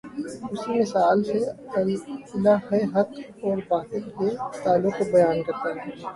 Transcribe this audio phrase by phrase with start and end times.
[0.51, 1.39] اسی مثال سے
[2.33, 2.57] اللہ
[2.95, 3.11] حق
[3.43, 5.89] اور باطل کے تعلق کو بیان کرتا ہے۔